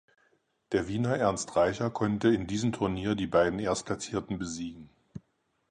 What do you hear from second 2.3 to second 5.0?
diesem Turnier die beiden Erstplatzierten besiegen.